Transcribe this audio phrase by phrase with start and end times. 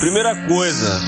[0.00, 1.00] Primeira coisa,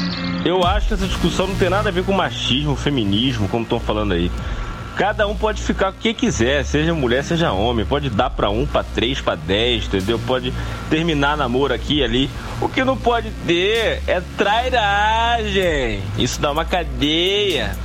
[0.44, 3.78] eu acho que essa discussão não tem nada a ver com machismo, feminismo, como estão
[3.78, 4.32] falando aí.
[4.96, 7.86] Cada um pode ficar com o que quiser, seja mulher, seja homem.
[7.86, 10.18] Pode dar para um, para três, para dez, entendeu?
[10.18, 10.52] Pode
[10.90, 12.30] terminar namoro aqui e ali.
[12.60, 16.02] O que não pode ter é trairagem.
[16.18, 17.76] Isso dá uma cadeia.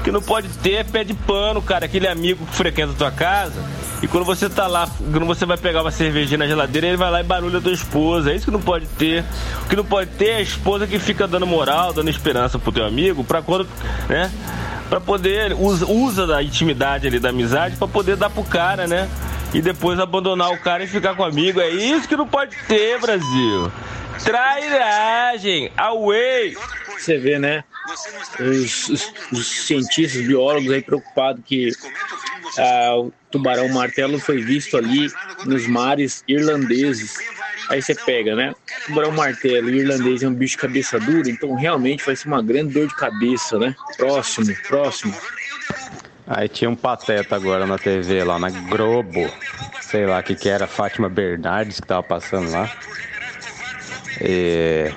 [0.00, 1.84] O que não pode ter é pé de pano, cara.
[1.84, 3.62] Aquele amigo que frequenta a tua casa.
[4.04, 7.10] E quando você tá lá, quando você vai pegar uma cervejinha na geladeira, ele vai
[7.10, 8.30] lá e barulha a tua esposa.
[8.30, 9.24] É isso que não pode ter.
[9.64, 12.70] O que não pode ter é a esposa que fica dando moral, dando esperança pro
[12.70, 13.66] teu amigo, pra quando,
[14.06, 14.30] né?
[14.90, 19.08] para poder usa, usa da intimidade ali da amizade para poder dar pro cara, né?
[19.54, 21.58] E depois abandonar o cara e ficar com o amigo.
[21.58, 23.72] É isso que não pode ter, Brasil.
[24.22, 26.54] Trairagem, away.
[26.98, 27.64] Você vê, né?
[28.38, 31.70] Os, os, os cientistas, biólogos aí preocupados que
[32.58, 35.10] ah, tubarão martelo foi visto ali
[35.44, 37.16] nos mares irlandeses
[37.68, 38.54] Aí você pega, né?
[38.86, 42.86] Tubarão martelo irlandês é um bicho cabeça dura, então realmente vai ser uma grande dor
[42.86, 43.74] de cabeça, né?
[43.96, 45.14] Próximo, próximo.
[46.26, 49.30] Aí tinha um pateta agora na TV lá na Globo.
[49.80, 52.70] Sei lá o que, que era, Fátima Bernardes que tava passando lá.
[54.20, 54.92] E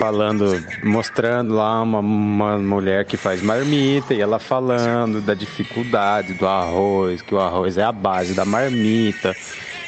[0.00, 6.46] falando, mostrando lá uma, uma mulher que faz marmita e ela falando da dificuldade do
[6.46, 9.36] arroz, que o arroz é a base da marmita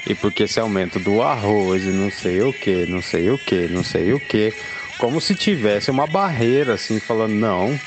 [0.07, 3.67] e porque esse aumento do arroz e não sei o que, não sei o que,
[3.69, 4.53] não sei o que,
[4.99, 7.81] como se tivesse uma barreira assim, falando, não,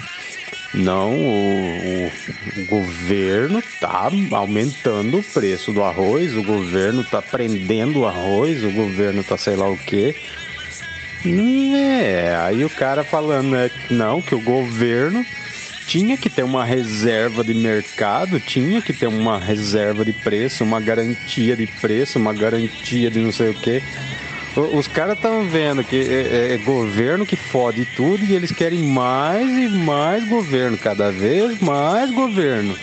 [0.73, 2.11] não, o, o,
[2.57, 8.71] o, governo tá aumentando o preço do arroz, o governo tá prendendo o arroz, o
[8.71, 10.15] governo tá sei lá o que.
[11.27, 15.25] É, aí o cara falando, né, não, que o governo
[15.85, 20.79] tinha que ter uma reserva de mercado, tinha que ter uma reserva de preço, uma
[20.79, 23.81] garantia de preço, uma garantia de não sei o que.
[24.55, 28.79] Os caras estão vendo que é, é, é, governo que fode tudo e eles querem
[28.79, 32.77] mais e mais governo, cada vez mais governo.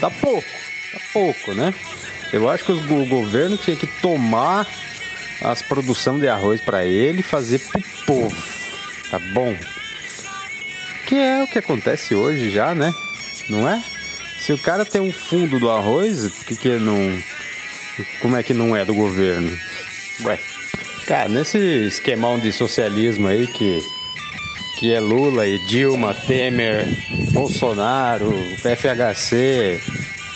[0.00, 0.48] Tá pouco,
[0.90, 1.74] tá pouco, né?
[2.32, 4.66] Eu acho que o governo tinha que tomar
[5.40, 8.36] as produção de arroz para ele fazer pro povo.
[9.10, 9.56] Tá bom?
[11.06, 12.92] Que é o que acontece hoje já, né?
[13.48, 13.82] Não é?
[14.40, 17.22] Se o cara tem um fundo do arroz, que, que não.
[18.20, 19.56] Como é que não é do governo?
[20.24, 20.38] Ué.
[21.06, 23.82] Cara, nesse esquemão de socialismo aí que,
[24.78, 26.86] que é Lula e Dilma, Temer,
[27.32, 29.80] Bolsonaro, FHC,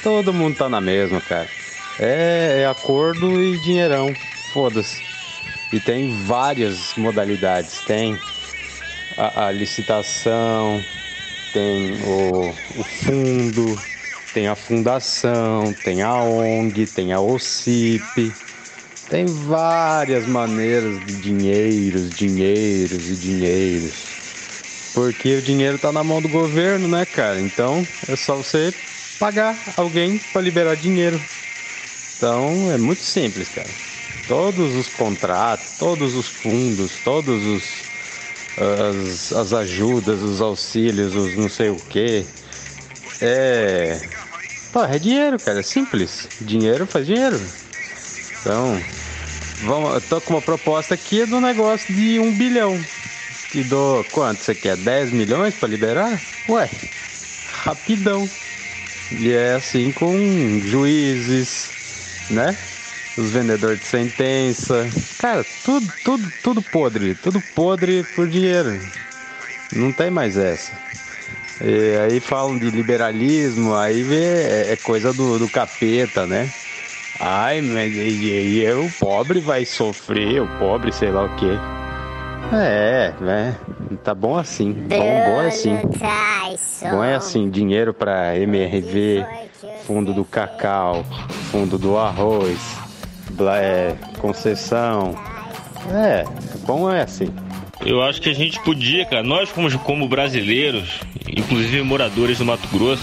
[0.03, 1.49] todo mundo tá na mesma, cara.
[1.99, 4.15] É, é acordo e dinheirão,
[4.53, 5.03] foda-se.
[5.73, 7.81] E tem várias modalidades.
[7.81, 8.19] Tem
[9.17, 10.85] a, a licitação,
[11.53, 13.79] tem o, o fundo,
[14.33, 18.33] tem a fundação, tem a ONG, tem a OCIP,
[19.09, 23.93] tem várias maneiras de dinheiros, dinheiros e dinheiros.
[24.95, 27.41] Porque o dinheiro está na mão do governo, né, cara?
[27.41, 28.75] Então é só você
[29.19, 31.21] pagar alguém para liberar dinheiro.
[32.17, 33.92] Então é muito simples, cara.
[34.29, 37.93] Todos os contratos, todos os fundos, todos os
[38.57, 42.25] as, as ajudas, os auxílios, os não sei o que.
[43.21, 44.01] É.
[44.73, 46.29] Pô, é dinheiro, cara, é simples.
[46.41, 47.41] Dinheiro faz dinheiro.
[48.41, 48.81] Então,
[49.63, 52.79] vamos, eu tô com uma proposta aqui do negócio de um bilhão.
[53.51, 54.77] Que dou quanto você quer?
[54.77, 56.21] 10 milhões para liberar?
[56.49, 56.71] Ué,
[57.65, 58.29] rapidão.
[59.11, 60.17] E é assim com
[60.65, 61.71] juízes,
[62.31, 62.57] né?
[63.17, 64.89] Os vendedores de sentença.
[65.19, 68.79] Cara, tudo, tudo, tudo podre, tudo podre por dinheiro.
[69.73, 70.73] Não tem mais essa.
[71.61, 76.51] E aí falam de liberalismo, aí vê, é, é coisa do, do capeta, né?
[77.21, 81.59] Ai, mas e, e, o pobre vai sofrer, o pobre sei lá o quê.
[82.53, 83.57] É, né?
[84.03, 84.73] Tá bom assim.
[84.73, 85.79] Bom, bom é assim.
[86.91, 89.25] Bom é assim, dinheiro para MRV,
[89.87, 91.05] fundo do cacau,
[91.51, 92.59] fundo do arroz,
[93.61, 95.15] é, concessão.
[95.93, 96.25] É,
[96.67, 97.29] bom é assim.
[97.85, 102.69] Eu acho que a gente podia, cara, nós como, como brasileiros, inclusive moradores do Mato
[102.69, 103.03] Grosso,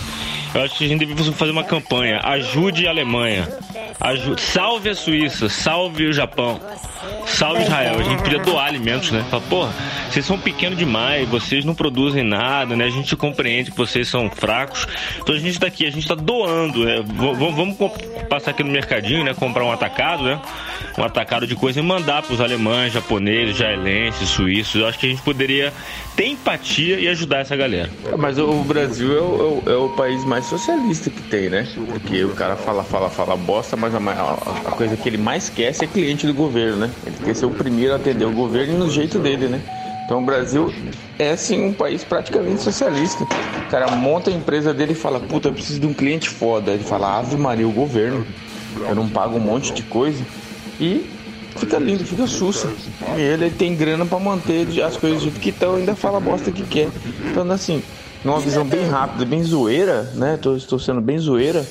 [0.53, 2.21] eu acho que a gente deveria fazer uma campanha.
[2.23, 3.47] Ajude a Alemanha.
[3.99, 5.49] Ajude, salve a Suíça.
[5.49, 6.59] Salve o Japão.
[7.25, 7.99] Salve Israel.
[7.99, 9.23] A gente podia doar alimentos, né?
[9.29, 9.73] Fala, porra,
[10.09, 12.85] vocês são pequenos demais, vocês não produzem nada, né?
[12.85, 14.87] A gente compreende que vocês são fracos.
[15.21, 17.03] Então a gente está aqui, a gente está doando, né?
[17.05, 17.77] Vamos, vamos
[18.27, 19.33] passar aqui no mercadinho, né?
[19.33, 20.41] Comprar um atacado, né?
[20.97, 24.81] Um atacado de coisa e mandar para os alemães, japoneses, israelenses, suíços.
[24.81, 25.71] Eu acho que a gente poderia
[26.15, 27.89] ter empatia e ajudar essa galera.
[28.17, 31.67] Mas o Brasil é o, é o, país mais socialista que tem, né?
[31.87, 35.69] Porque o cara fala, fala, fala bosta, mas a, a, coisa que ele mais quer
[35.69, 36.91] é ser cliente do governo, né?
[37.05, 39.61] Ele quer ser o primeiro a atender o governo no jeito dele, né?
[40.09, 40.73] Então o Brasil
[41.19, 43.23] é sim um país praticamente socialista.
[43.25, 46.71] O cara monta a empresa dele e fala, puta, eu preciso de um cliente foda.
[46.71, 48.25] Ele fala, Ave Maria, o governo.
[48.79, 50.25] Eu não pago um monte de coisa.
[50.79, 51.07] E
[51.57, 52.73] fica lindo, fica sussa.
[53.15, 56.19] E ele, ele tem grana para manter as coisas do jeito que estão, ainda fala
[56.19, 56.89] bosta que quer.
[57.29, 57.83] Então, assim,
[58.25, 60.39] numa visão bem rápida, bem zoeira, né?
[60.41, 61.63] Tô, estou sendo bem zoeira,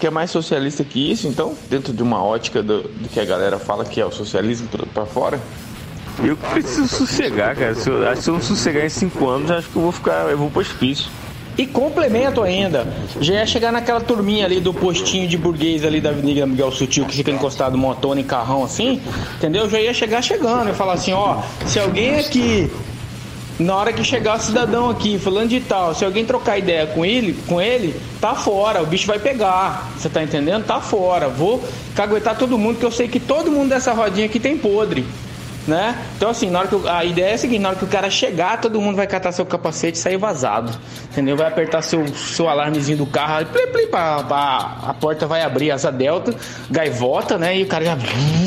[0.00, 3.24] que é mais socialista que isso, então, dentro de uma ótica do, do que a
[3.26, 5.38] galera fala que é o socialismo para fora.
[6.24, 7.74] Eu preciso sossegar, cara.
[7.74, 10.30] Se eu, se eu não sossegar em cinco anos, acho que eu vou ficar.
[10.30, 11.10] Eu vou pro hospício.
[11.58, 12.86] E complemento ainda,
[13.18, 17.06] já ia chegar naquela turminha ali do postinho de burguês ali da Avenida Miguel Sutil,
[17.06, 19.00] que fica encostado montona e carrão assim,
[19.36, 19.68] entendeu?
[19.70, 22.70] Já ia chegar chegando e falar assim, ó, se alguém aqui
[23.58, 27.06] na hora que chegar o cidadão aqui falando de tal, se alguém trocar ideia com
[27.06, 29.92] ele, com ele, tá fora, o bicho vai pegar.
[29.96, 30.66] Você tá entendendo?
[30.66, 31.26] Tá fora.
[31.26, 31.64] Vou
[31.94, 35.06] caguetar todo mundo, que eu sei que todo mundo dessa rodinha aqui tem podre
[35.66, 35.96] né?
[36.16, 38.08] Então, assim, na hora que a ideia é a seguinte: na hora que o cara
[38.08, 40.72] chegar, todo mundo vai catar seu capacete e sair vazado,
[41.10, 41.36] entendeu?
[41.36, 45.70] Vai apertar seu, seu alarmezinho do carro, plim, plim, pá, pá, a porta vai abrir,
[45.70, 46.34] asa delta,
[46.70, 47.58] gaivota, né?
[47.58, 47.98] E o cara já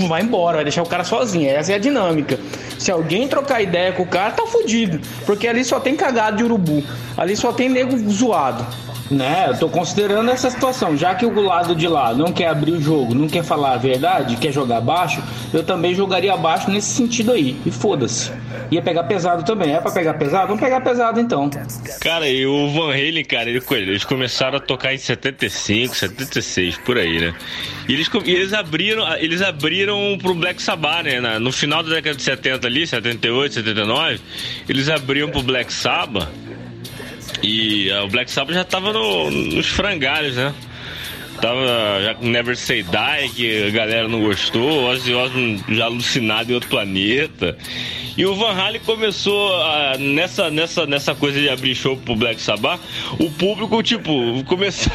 [0.07, 1.49] vai embora, vai deixar o cara sozinho.
[1.49, 2.39] Essa é a dinâmica.
[2.77, 6.43] Se alguém trocar ideia com o cara, tá fudido, porque ali só tem cagado de
[6.43, 6.81] urubu,
[7.17, 8.65] ali só tem nego zoado.
[9.11, 10.95] Né, eu tô considerando essa situação.
[10.95, 13.77] Já que o lado de lá não quer abrir o jogo, não quer falar a
[13.77, 15.19] verdade, quer jogar baixo,
[15.51, 17.55] eu também jogaria baixo nesse sentido aí.
[17.65, 18.31] E foda-se.
[18.71, 19.73] Ia pegar pesado também.
[19.73, 20.47] É pra pegar pesado?
[20.47, 21.49] Vamos pegar pesado então.
[22.01, 27.19] Cara, e o Van Halen, cara, eles começaram a tocar em 75, 76, por aí,
[27.19, 27.33] né?
[27.87, 31.39] E eles, e eles abriram eles abriram pro Black Sabbath, né?
[31.39, 34.19] No final da década de 70 ali, 78, 79,
[34.67, 36.27] eles abriam pro Black Sabbath.
[37.41, 40.53] E uh, o Black Sabbath já tava no, nos frangalhos, né?
[41.41, 46.51] Tava já com Never Say Die, que a galera não gostou, Ozzy Osbourne já alucinado
[46.51, 47.57] em outro planeta.
[48.19, 52.41] E o Van Halen começou a, nessa, nessa, nessa coisa de abrir show pro Black
[52.41, 52.81] Sabbath.
[53.17, 54.91] O público, tipo, começou,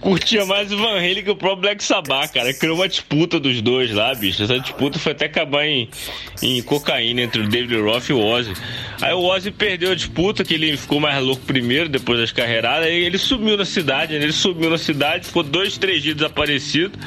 [0.00, 2.54] curtia mais o Van Halen que o próprio Black Sabbath, cara.
[2.54, 4.42] Criou uma disputa dos dois lá, bicho.
[4.42, 5.86] Essa disputa foi até acabar em,
[6.40, 8.54] em cocaína entre o David Roth e o Ozzy.
[9.02, 12.86] Aí o Ozzy perdeu a disputa, que ele ficou mais louco primeiro, depois das carreiradas.
[12.86, 14.24] Aí ele sumiu na cidade, né?
[14.24, 16.98] Ele sumiu na cidade, ficou dois, três dias desaparecido.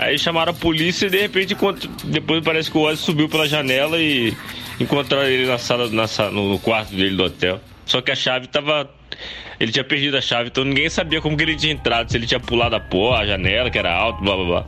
[0.00, 1.54] Aí chamaram a polícia e de repente,
[2.04, 4.34] depois parece que o Ozzy subiu pela janela e
[4.80, 7.60] encontraram ele na sala, na sala, no quarto dele do hotel.
[7.84, 8.88] Só que a chave tava.
[9.60, 12.26] Ele tinha perdido a chave, então ninguém sabia como que ele tinha entrado, se ele
[12.26, 14.66] tinha pulado a porra, a janela, que era alto, blá blá blá.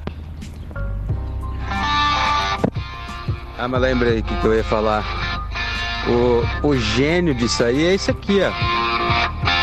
[3.59, 5.49] Ah, mas lembrei o que, que eu ia falar.
[6.63, 9.62] O, o gênio disso aí é esse aqui, ó.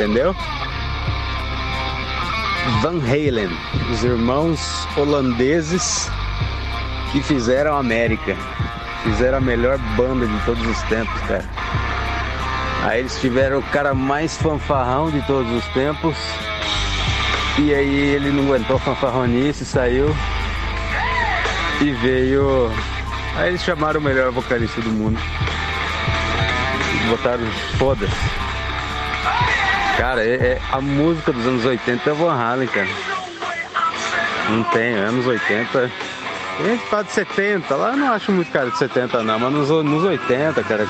[0.00, 0.34] Entendeu?
[2.80, 3.50] Van Halen,
[3.92, 6.10] os irmãos holandeses
[7.12, 8.34] que fizeram América.
[9.02, 11.44] Fizeram a melhor banda de todos os tempos, cara.
[12.84, 16.16] Aí eles tiveram o cara mais fanfarrão de todos os tempos.
[17.58, 20.16] E aí ele não aguentou fanfarronice, saiu
[21.82, 22.72] e veio.
[23.36, 25.20] Aí eles chamaram o melhor vocalista do mundo.
[27.10, 27.44] Botaram
[27.76, 28.39] foda-se.
[30.00, 32.88] Cara, é, é, a música dos anos 80 é Van Halen, cara.
[34.48, 35.78] Não tem, anos 80.
[36.58, 39.52] A gente fala de 70, lá eu não acho muito cara de 70 não, mas
[39.52, 40.88] nos, nos 80, cara.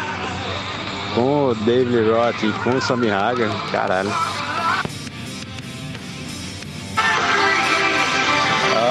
[1.17, 4.13] Com o David Roth, com o Sammy Hagar, caralho.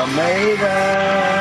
[0.02, 1.39] Almeida!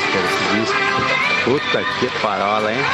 [0.00, 0.76] Cara, esse disco.
[1.44, 2.84] Puta que parola, hein?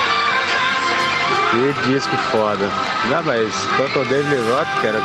[1.50, 2.68] Que disco foda.
[3.08, 5.00] Não, mas quanto ao David Roth, cara,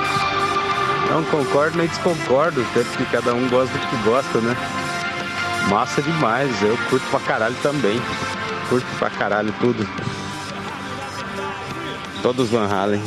[1.10, 4.56] não concordo nem desconcordo, tanto que cada um gosta do que gosta, né?
[5.70, 8.02] Massa demais, eu curto pra caralho também.
[8.70, 9.88] Curto pra caralho tudo.
[12.22, 13.02] Todos Van Halen.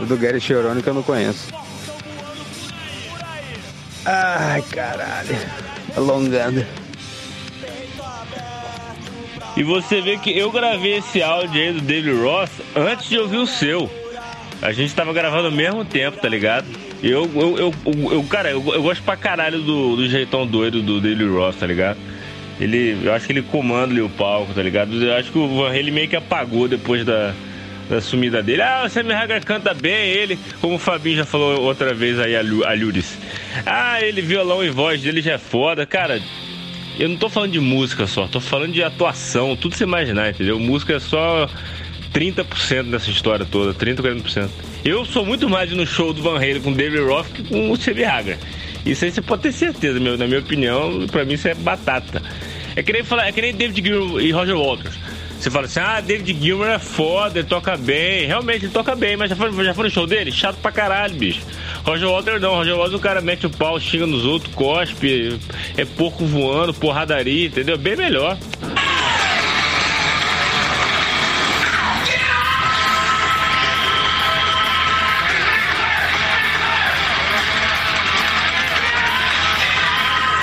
[0.00, 1.48] O do Gary Chironi que eu não conheço.
[4.04, 5.36] Ai, caralho.
[5.96, 6.64] Alongando.
[9.58, 13.38] E você vê que eu gravei esse áudio aí do David Ross antes de ouvir
[13.38, 13.90] o seu.
[14.62, 16.64] A gente tava gravando ao mesmo tempo, tá ligado?
[17.02, 17.74] Eu, eu, eu,
[18.12, 21.66] eu, cara, eu, eu, gosto pra caralho do, do jeitão doido do David Ross, tá
[21.66, 21.98] ligado?
[22.60, 24.94] Ele, eu acho que ele comanda ali o palco, tá ligado?
[25.02, 27.34] Eu acho que o Van Halen meio que apagou depois da,
[27.90, 28.62] da sumida dele.
[28.62, 32.36] Ah, o Sammy Hagar canta bem, ele, como o Fabinho já falou outra vez aí,
[32.36, 33.18] a Luris.
[33.66, 35.84] Ah, ele, violão e voz dele já é foda.
[35.84, 36.20] Cara,
[36.98, 40.58] eu não tô falando de música só, tô falando de atuação, tudo você imaginar, entendeu?
[40.58, 41.48] Música é só
[42.12, 44.48] 30% dessa história toda, 30, 40%.
[44.84, 47.76] Eu sou muito mais no show do Van Halen com David Roth que com o
[47.76, 48.38] Steve Hager.
[48.84, 52.22] Isso aí você pode ter certeza, meu, na minha opinião, pra mim isso é batata.
[52.74, 54.98] É que nem, falar, é que nem David Gilmour e Roger Waters.
[55.38, 58.26] Você fala assim, ah, David Gilmour é foda, ele toca bem.
[58.26, 60.32] Realmente, ele toca bem, mas já foi, já foi no show dele?
[60.32, 61.40] Chato pra caralho, bicho.
[61.84, 65.38] Roger Waters não, Roger Waters o cara mete o pau, xinga nos outros, cospe,
[65.76, 67.78] é porco voando, porradaria, entendeu?
[67.78, 68.36] Bem melhor.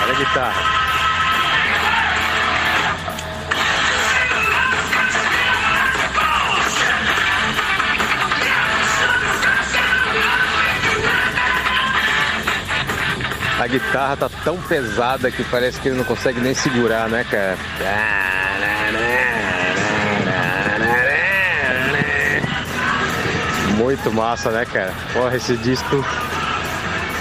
[0.03, 0.84] Olha a guitarra.
[13.95, 17.57] Guitarra tá tão pesada que parece que ele não consegue nem segurar, né, cara?
[23.77, 24.93] Muito massa, né, cara?
[25.13, 26.05] Porra, esse disco.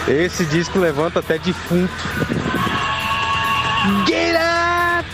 [0.08, 1.92] Esse disco levanta até defunto.
[4.08, 5.08] Get up!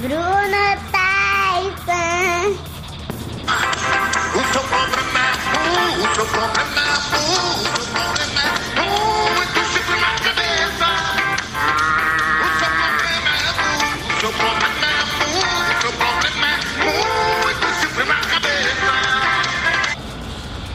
[0.00, 2.56] Bruna Tyson!
[4.34, 5.36] O seu problema é
[5.96, 8.17] o seu problema é o seu problema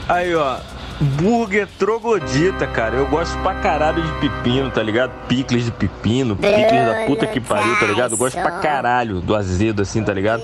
[0.08, 0.58] Aí, ó.
[1.00, 2.96] Burger troglodita, cara.
[2.96, 5.12] Eu gosto pra caralho de pepino, tá ligado?
[5.28, 8.12] Picles de pepino, picles da puta que pariu, tá ligado?
[8.14, 10.44] Eu gosto pra caralho do azedo, assim, tá ligado?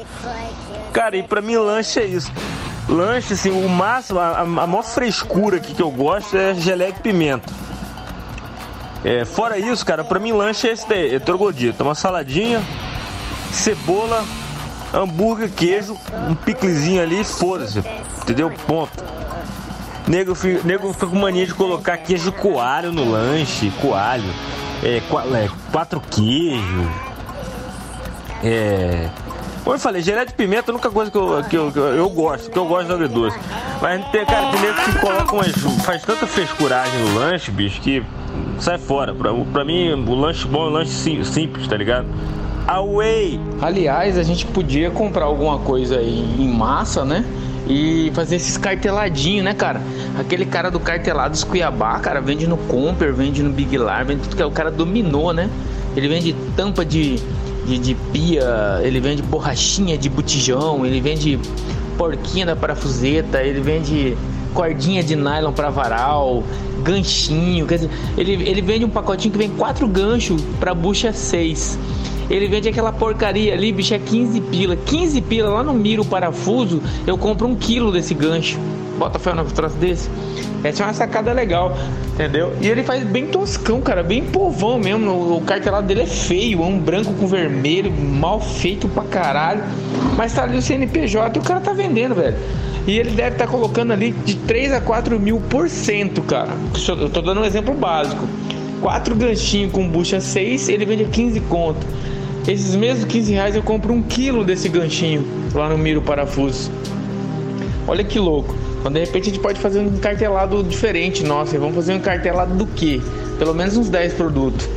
[0.92, 2.32] Cara, e pra mim lanche é isso.
[2.88, 7.00] Lanche, assim, o máximo, a, a maior frescura aqui que eu gosto é geleia de
[7.00, 7.54] pimenta.
[9.04, 11.84] É, fora isso, cara, pra mim lanche é esse daí, é troglodita.
[11.84, 12.62] Uma saladinha,
[13.52, 14.26] cebola,
[14.94, 15.96] hambúrguer, queijo,
[16.28, 17.82] um piclezinho ali, foda-se.
[18.24, 18.52] Entendeu?
[18.68, 19.19] Ponto.
[20.10, 24.24] Nego, fi- nego fica com mania de colocar queijo coalho no lanche, coalho.
[24.84, 26.88] É, é, quatro queijos.
[28.44, 29.08] É.
[29.64, 31.78] Como eu falei, geleia de pimenta é a única coisa que eu, que eu, que
[31.78, 33.38] eu, gosto, que eu gosto do agridoce.
[33.82, 35.52] Mas tem cara de nego que coloca umas.
[35.86, 38.04] faz tanta frescuragem no lanche, bicho, que
[38.60, 39.14] sai fora.
[39.14, 42.08] Pra, pra mim, o lanche bom é um lanche sim- simples, tá ligado?
[42.68, 43.40] Away!
[43.62, 47.24] Aliás, a gente podia comprar alguma coisa em massa, né?
[47.70, 49.80] E fazer esses carteladinhos, né, cara?
[50.18, 54.36] Aquele cara do Cartelados Cuiabá, cara, vende no Comper, vende no Big Lar, vende tudo
[54.36, 54.46] que é.
[54.46, 55.48] O cara dominou, né?
[55.96, 57.20] Ele vende tampa de,
[57.68, 61.40] de, de pia, ele vende borrachinha de botijão, ele vende
[61.96, 64.18] porquinha da parafuseta, ele vende
[64.54, 66.44] cordinha de nylon para varal,
[66.82, 71.78] ganchinho, quer dizer, ele, ele vende um pacotinho que vem quatro ganchos para bucha 6.
[72.30, 74.76] Ele vende aquela porcaria ali, bicho, é 15 pila.
[74.76, 78.60] 15 pila lá no Miro Parafuso, eu compro um quilo desse gancho.
[78.98, 80.10] Bota fé no troço desse.
[80.62, 81.78] Essa é uma sacada legal,
[82.14, 82.54] entendeu?
[82.60, 85.38] E ele faz bem toscão, cara, bem povão mesmo.
[85.38, 89.64] O cartelado dele é feio, é um branco com vermelho, mal feito pra caralho.
[90.18, 92.36] Mas tá ali o CNPJ e o cara tá vendendo, velho.
[92.86, 96.50] E ele deve estar colocando ali de 3 a 4 mil por cento, cara.
[96.88, 98.28] Eu tô dando um exemplo básico.
[98.82, 101.86] Quatro ganchinhos com bucha 6, ele vende a 15 conto.
[102.48, 106.72] Esses mesmos 15 reais eu compro um quilo desse ganchinho lá no Miro Parafuso.
[107.88, 108.56] Olha que louco.
[108.80, 111.58] Então, de repente a gente pode fazer um cartelado diferente, nossa.
[111.60, 113.02] Vamos fazer um cartelado do quê?
[113.38, 114.68] Pelo menos uns 10 produtos.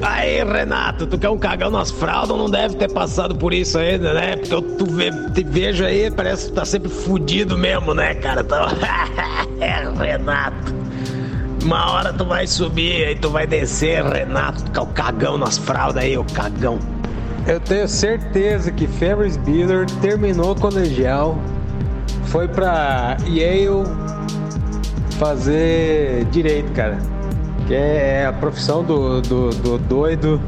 [0.00, 3.76] Aí, Renato, tu que é um cagão nas fraldas, não deve ter passado por isso
[3.78, 4.36] ainda, né?
[4.36, 8.42] Porque eu tu ve- te vejo aí, parece que tá sempre fudido mesmo, né, cara?
[8.42, 8.64] Então...
[9.98, 10.74] Renato.
[11.64, 16.02] Uma hora tu vai subir, aí tu vai descer, Renato, é o cagão nas fraldas
[16.02, 16.78] aí, o cagão.
[17.46, 21.38] Eu tenho certeza que Ferris Bueller terminou o colegial,
[22.24, 23.84] foi pra Yale
[25.18, 26.98] fazer direito, cara.
[27.66, 30.40] Que é a profissão do, do, do doido.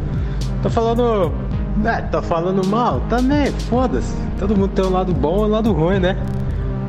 [0.62, 1.33] Tô falando.
[1.85, 3.00] Ah, tô falando mal?
[3.09, 4.14] Também, foda-se.
[4.38, 6.17] Todo mundo tem um lado bom e um lado ruim, né?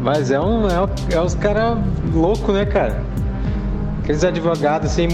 [0.02, 1.78] Mas é, um, é, é os caras
[2.14, 3.04] loucos, né, cara?
[4.04, 5.08] Aqueles advogados assim,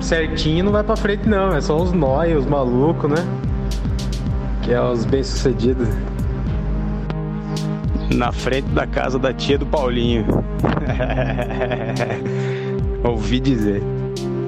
[0.00, 3.16] certinho não vai pra frente não, é só os nóia, os malucos, né?
[4.62, 5.88] Que é os bem-sucedidos.
[8.14, 10.24] Na frente da casa da tia do Paulinho.
[13.02, 13.82] Ouvi dizer.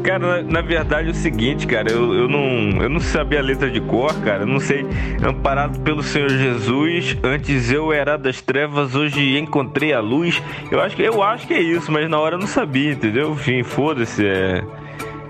[0.04, 3.42] Cara, na, na verdade é o seguinte, cara, eu, eu, não, eu não sabia a
[3.42, 4.42] letra de cor, cara.
[4.42, 4.84] Eu não sei.
[5.26, 10.42] Amparado pelo Senhor Jesus, antes eu era das trevas, hoje encontrei a luz.
[10.70, 13.32] Eu acho que, eu acho que é isso, mas na hora eu não sabia, entendeu?
[13.32, 14.26] Enfim, foda-se.
[14.26, 14.62] É,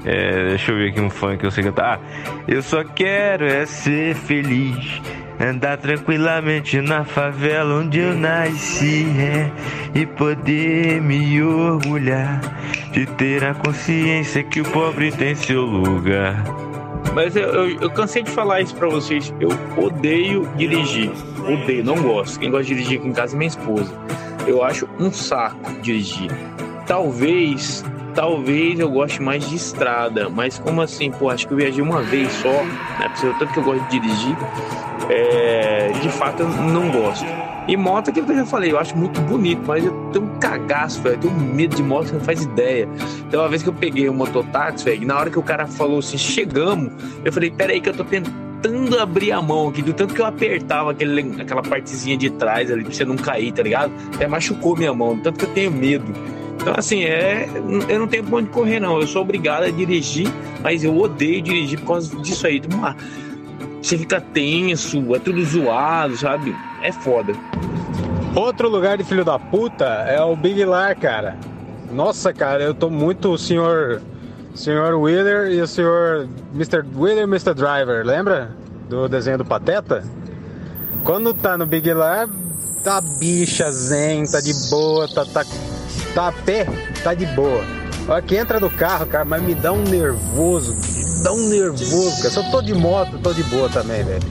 [0.05, 2.01] é, deixa eu ver aqui um funk que eu sei cantar.
[2.01, 5.01] Ah, eu só quero é ser feliz.
[5.41, 9.51] Andar tranquilamente na favela onde eu nasci é,
[9.99, 12.41] e poder me orgulhar
[12.93, 16.45] de ter a consciência que o pobre tem seu lugar.
[17.15, 19.33] Mas eu, eu, eu cansei de falar isso pra vocês.
[19.41, 21.11] Eu odeio dirigir.
[21.41, 22.41] Odeio, não gosto.
[22.41, 23.93] Quem gosta de dirigir aqui em casa é minha esposa.
[24.47, 26.31] Eu acho um saco dirigir.
[26.87, 30.29] Talvez, talvez eu goste mais de estrada.
[30.29, 33.09] Mas como assim, pô, acho que eu viajei uma vez só, né?
[33.09, 34.37] Porque tanto que eu gosto de dirigir,
[35.11, 37.27] é, de fato eu não gosto.
[37.67, 40.39] E moto, aquilo que eu já falei, eu acho muito bonito, mas eu tenho um
[40.39, 41.15] cagaço, velho.
[41.15, 42.87] Eu tenho medo de moto, você não faz ideia.
[43.27, 46.01] Então, uma vez que eu peguei um mototáxi, velho, na hora que o cara falou
[46.01, 46.93] assim, chegamos,
[47.25, 50.27] eu falei, peraí que eu tô tentando abrir a mão aqui, do tanto que eu
[50.27, 53.93] apertava aquele, aquela partezinha de trás ali pra você não cair, tá ligado?
[54.15, 56.13] Até machucou minha mão, do tanto que eu tenho medo.
[56.61, 57.49] Então, assim, é,
[57.89, 59.01] eu não tenho pra onde correr, não.
[59.01, 60.29] Eu sou obrigado a dirigir,
[60.63, 62.63] mas eu odeio dirigir por causa disso aí.
[62.73, 62.97] Uma,
[63.83, 66.57] você fica tenso, é tudo zoado, sabe?
[66.83, 67.35] É foda.
[68.35, 71.37] Outro lugar de filho da puta é o Big Lar, cara.
[71.93, 74.01] Nossa, cara, eu tô muito o senhor.
[74.55, 76.85] Senhor Wheeler e o senhor Mr.
[76.97, 77.55] Wheeler Mr.
[77.55, 78.53] Driver, lembra?
[78.89, 80.05] Do desenho do Pateta?
[81.03, 82.29] Quando tá no Big Lar,
[82.85, 85.45] tá bicha zen, tá de boa, tá, tá,
[86.15, 86.67] tá a pé,
[87.03, 87.65] tá de boa.
[88.09, 92.17] Olha que entra no carro, cara, mas me dá um nervoso, me dá um nervoso,
[92.19, 92.31] cara.
[92.31, 94.23] Se eu tô de moto, tô de boa também, velho.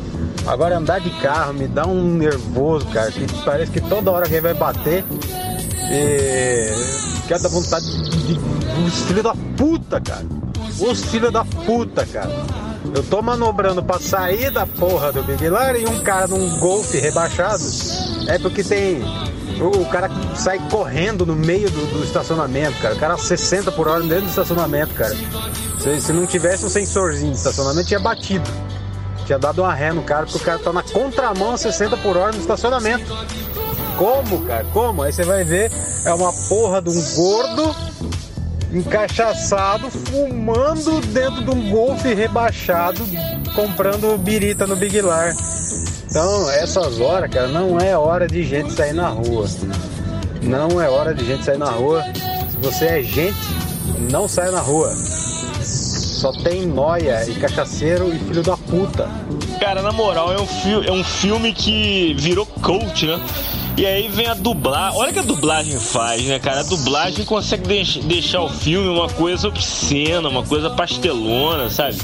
[0.46, 4.42] Agora andar de carro me dá um nervoso, cara, que parece que toda hora alguém
[4.42, 5.04] vai bater.
[5.92, 6.70] E
[7.28, 7.86] quer dar vontade
[8.26, 8.40] de.
[8.86, 10.26] Os filhos da puta, cara.
[10.80, 12.32] Os filhos da puta, cara.
[12.94, 16.98] Eu tô manobrando pra sair da porra do Big Lar e um cara num golfe
[16.98, 17.64] rebaixado.
[18.28, 19.02] É porque tem.
[19.60, 22.96] O, cara sai correndo no meio do, do estacionamento, cara.
[22.96, 25.16] O cara 60 por hora dentro do estacionamento, cara.
[25.80, 28.50] Se, se não tivesse um sensorzinho de estacionamento, tinha batido.
[29.26, 32.18] Tinha dado uma ré no cara, porque o cara tá na contramão a 60 por
[32.18, 33.06] hora no estacionamento.
[33.98, 34.66] Como, cara?
[34.74, 35.02] Como?
[35.02, 35.72] Aí você vai ver,
[36.06, 37.76] é uma porra de um gordo
[38.74, 43.04] encaixaçado, fumando dentro de um golfe rebaixado,
[43.56, 45.34] comprando birita no Big Lar.
[46.14, 49.48] Então, essas horas, cara, não é hora de gente sair na rua.
[50.44, 52.04] Não é hora de gente sair na rua.
[52.52, 53.36] Se você é gente,
[54.12, 54.94] não sai na rua.
[54.94, 59.10] Só tem noia e cachaceiro e filho da puta.
[59.60, 63.20] Cara, na moral, é um, é um filme que virou cult, né?
[63.76, 65.00] E aí vem a dublagem.
[65.00, 66.60] Olha que a dublagem faz, né, cara?
[66.60, 71.98] A dublagem consegue deix deixar o filme uma coisa obscena, uma coisa pastelona, sabe?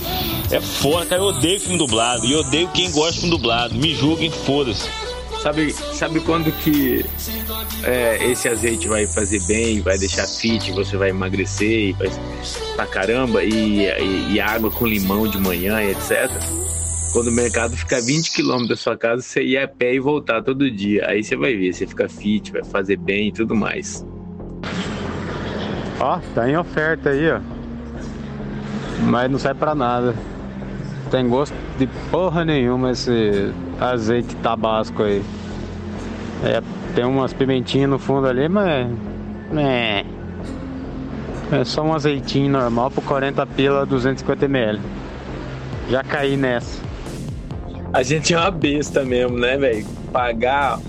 [0.49, 1.21] É foda, cara.
[1.21, 2.25] Eu odeio filme dublado.
[2.25, 3.75] E odeio quem gosta de filme dublado.
[3.75, 4.89] Me julguem, foda-se.
[5.43, 7.05] Sabe, sabe quando que
[7.83, 12.09] é, esse azeite vai fazer bem, vai deixar fit, você vai emagrecer e vai
[12.75, 16.29] pra caramba, e, e, e água com limão de manhã, etc.
[17.11, 20.43] Quando o mercado fica 20 km da sua casa, você ir a pé e voltar
[20.43, 21.07] todo dia.
[21.07, 24.05] Aí você vai ver, você fica fit, vai fazer bem e tudo mais.
[25.99, 27.39] Ó, tá em oferta aí, ó.
[29.03, 30.13] Mas não serve pra nada.
[31.09, 35.23] Tem gosto de porra nenhuma esse azeite tabasco aí.
[36.43, 36.61] É,
[36.93, 38.87] tem umas pimentinhas no fundo ali, mas.
[39.57, 40.05] É.
[41.51, 44.79] É só um azeitinho normal por 40 pila 250ml.
[45.89, 46.88] Já caí nessa.
[47.91, 49.85] A gente é uma besta mesmo, né, velho?
[50.11, 50.79] Pagar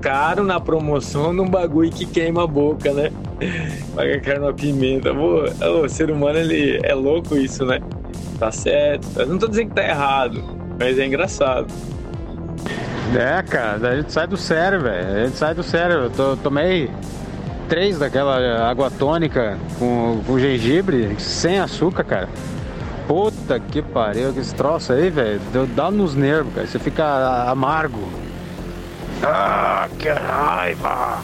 [0.00, 3.10] caro na promoção num bagulho que queima a boca, né?
[3.96, 5.14] Pagar caro na pimenta.
[5.14, 5.44] Pô,
[5.82, 7.80] o ser humano, ele é louco isso, né?
[8.38, 9.08] Tá certo.
[9.16, 10.42] Eu não tô dizendo que tá errado,
[10.78, 11.72] mas é engraçado.
[13.14, 15.08] É, cara, a gente sai do sério, velho.
[15.08, 16.10] A gente sai do sério.
[16.18, 16.90] Eu tomei
[17.68, 22.28] três daquela água tônica com, com gengibre, sem açúcar, cara.
[23.42, 25.40] Puta que pariu, que esse troço aí, velho.
[25.74, 26.66] Dá nos nervos, cara.
[26.66, 28.08] Você fica amargo.
[29.20, 31.20] Ah, que raiva!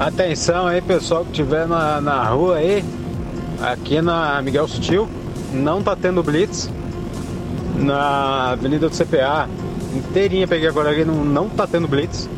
[0.00, 2.84] Atenção aí, pessoal que estiver na, na rua aí.
[3.62, 5.08] Aqui na Miguel Sutil.
[5.52, 6.68] Não tá tendo blitz.
[7.76, 9.48] Na Avenida do CPA.
[9.94, 11.04] Inteirinha peguei agora aqui.
[11.04, 12.28] Não, não tá tendo blitz.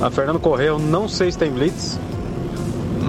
[0.00, 1.98] A Fernando Correia, eu não sei se tem blitz.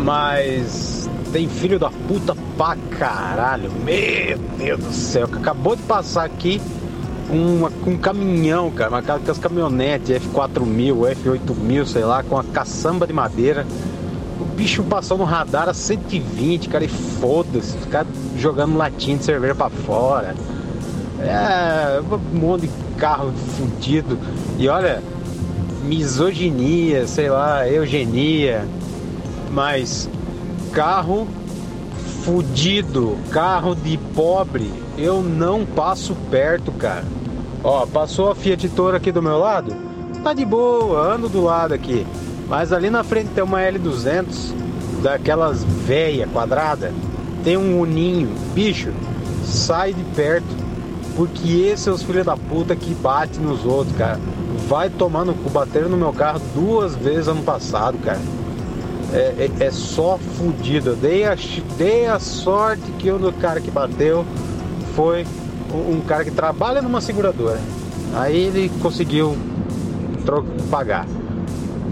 [0.03, 0.96] Mas
[1.31, 3.71] tem filho da puta pra caralho.
[3.83, 6.61] Meu Deus do céu, acabou de passar aqui
[7.29, 12.43] uma, com um caminhão, cara, uma com as caminhonetes F4000, F8000, sei lá, com a
[12.43, 13.65] caçamba de madeira.
[14.39, 18.05] O bicho passou no radar a 120, cara, e foda-se, ficar
[18.37, 20.35] jogando latinha de cerveja pra fora.
[21.19, 24.17] É, um monte de carro fudido.
[24.57, 25.01] E olha,
[25.83, 28.65] misoginia, sei lá, eugenia.
[29.51, 30.07] Mas
[30.71, 31.27] carro
[32.23, 37.05] fudido, carro de pobre, eu não passo perto, cara.
[37.63, 39.73] Ó, passou a Fiat Toro aqui do meu lado?
[40.23, 42.05] Tá de boa, ando do lado aqui.
[42.47, 44.53] Mas ali na frente tem uma L200,
[45.01, 46.93] daquelas véia quadrada.
[47.43, 48.29] Tem um uninho.
[48.53, 48.91] Bicho,
[49.45, 50.67] sai de perto.
[51.15, 54.19] Porque esses os filhos da puta que bate nos outros, cara.
[54.67, 55.49] Vai tomando cu.
[55.49, 58.19] Bateram no meu carro duas vezes ano passado, cara.
[59.13, 60.95] É, é, é só fudido.
[60.95, 61.35] Dei a,
[61.77, 64.25] dei a sorte que o cara que bateu
[64.95, 65.25] foi
[65.73, 67.59] um cara que trabalha numa seguradora.
[68.13, 69.37] Aí ele conseguiu
[70.69, 71.05] pagar.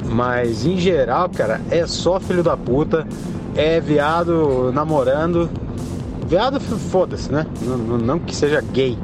[0.06, 3.08] Mas em geral, cara, é só filho da puta.
[3.56, 5.50] É viado namorando.
[6.28, 7.46] Viado, foda-se, né?
[7.62, 8.98] Não, não que seja gay.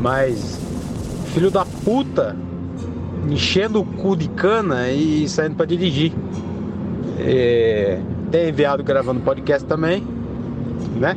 [0.00, 0.58] Mas
[1.34, 2.36] filho da puta
[3.28, 6.12] enchendo o cu de cana e saindo para dirigir.
[7.26, 7.98] É,
[8.30, 10.06] tem enviado gravando podcast também,
[10.96, 11.16] né?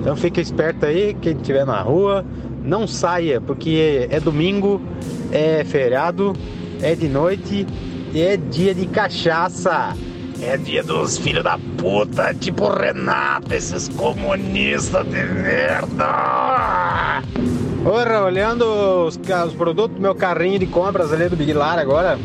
[0.00, 2.24] Então fica esperto aí, quem estiver na rua,
[2.64, 4.80] não saia, porque é domingo,
[5.30, 6.32] é feriado,
[6.82, 7.66] é de noite
[8.12, 9.94] e é dia de cachaça.
[10.42, 17.22] É dia dos filhos da puta, tipo Renato, esses comunistas de merda.
[17.84, 18.64] Porra, olhando
[19.06, 22.18] os, os produtos do meu carrinho de compras ali do Big Lar agora.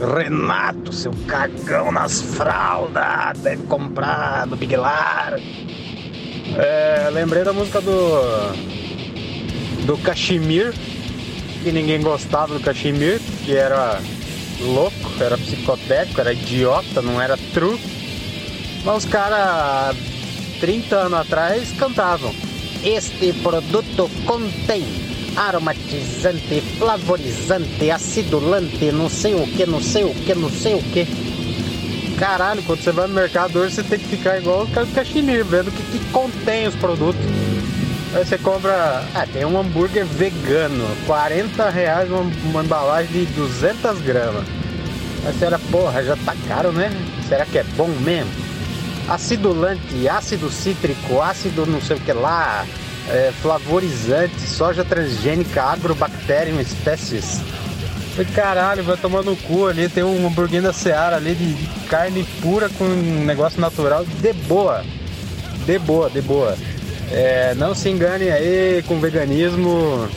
[0.00, 5.38] Renato, seu cagão nas fraldas, deve comprar no Big Lar.
[6.56, 8.22] É, lembrei da música do.
[9.84, 10.72] do Kashmir,
[11.62, 14.00] que ninguém gostava do Kashmir, que era
[14.60, 17.78] louco, era psicotético, era idiota, não era true.
[18.84, 19.94] Mas os caras,
[20.60, 22.34] 30 anos atrás, cantavam.
[22.82, 30.50] Este produto contém aromatizante, flavorizante, acidulante, não sei o que, não sei o que, não
[30.50, 31.06] sei o que.
[32.18, 35.68] Caralho, quando você vai no mercado hoje você tem que ficar igual o Caximir, vendo
[35.68, 37.24] o que, que contém os produtos.
[38.14, 39.04] Aí você compra.
[39.14, 44.44] Ah, tem um hambúrguer vegano, 40 reais uma, uma embalagem de 200 gramas.
[45.24, 46.90] Aí você era, porra, já tá caro, né?
[47.28, 48.30] Será que é bom mesmo?
[49.08, 52.66] Acidulante, ácido cítrico, ácido não sei o que lá,
[53.10, 57.40] é, flavorizante, soja transgênica, agrobacterium espécies.
[58.14, 61.66] Falei, caralho, vai tomar no cu ali, tem um hambúrguer da Seara ali de, de
[61.88, 64.84] carne pura com um negócio natural, de boa.
[65.66, 66.56] De boa, de boa.
[67.10, 70.08] É, não se engane aí com veganismo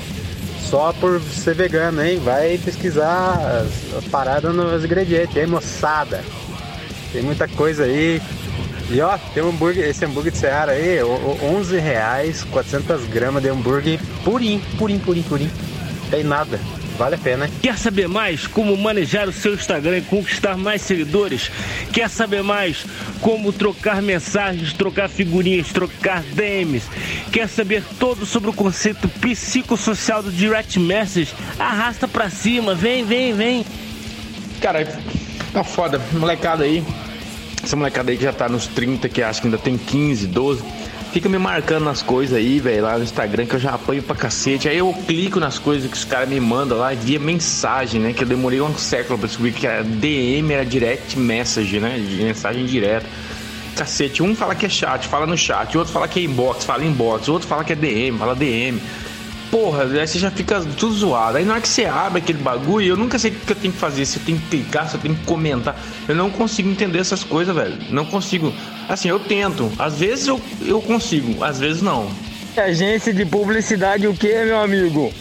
[0.69, 2.19] só por ser vegano, hein?
[2.23, 6.23] Vai pesquisar as, as paradas nos ingredientes, hein, moçada?
[7.11, 8.21] Tem muita coisa aí.
[8.89, 13.49] E ó, tem um hambúrguer, esse hambúrguer de Seara aí, 11 reais, 400 gramas de
[13.49, 15.51] hambúrguer purinho, purinho, purinho, purinho.
[16.09, 16.59] Tem nada.
[16.97, 17.49] Vale a pena.
[17.61, 21.49] Quer saber mais como manejar o seu Instagram e conquistar mais seguidores?
[21.91, 22.85] Quer saber mais
[23.19, 26.83] como trocar mensagens, trocar figurinhas, trocar DMs?
[27.31, 31.33] Quer saber todo sobre o conceito psicossocial do Direct Message?
[31.57, 33.65] Arrasta pra cima, vem, vem, vem.
[34.61, 34.85] Cara,
[35.51, 35.99] tá foda.
[36.11, 36.83] Molecada aí.
[37.63, 40.63] Essa molecada aí que já tá nos 30, que acha que ainda tem 15, 12
[41.13, 44.15] fica me marcando nas coisas aí, velho, lá no Instagram, que eu já apanho pra
[44.15, 44.67] cacete.
[44.67, 48.13] Aí eu clico nas coisas que os caras me mandam lá via mensagem, né?
[48.13, 51.99] Que eu demorei um século pra descobrir que a DM era direct message, né?
[51.99, 53.05] Mensagem direta.
[53.75, 56.83] Cacete, um fala que é chat, fala no chat, outro fala que é inbox, fala
[56.83, 58.81] inbox, outro fala que é DM, fala DM
[59.53, 61.37] porra, aí você já fica tudo zoado.
[61.37, 63.71] Aí na hora que você abre aquele bagulho, eu nunca sei o que eu tenho
[63.71, 64.03] que fazer.
[64.03, 65.79] Se eu tenho que clicar, se eu tenho que comentar.
[66.07, 67.77] Eu não consigo entender essas coisas, velho.
[67.91, 68.51] Não consigo.
[68.89, 69.71] Assim, eu tento.
[69.77, 72.09] Às vezes eu, eu consigo, às vezes não.
[72.57, 75.13] Agência de publicidade o que, meu amigo?